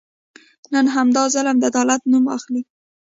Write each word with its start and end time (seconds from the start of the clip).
نن 0.73 0.85
همدا 0.95 1.23
ظلم 1.33 1.55
د 1.59 1.63
عدالت 1.71 2.01
نوم 2.11 2.25
اخلي. 2.37 2.61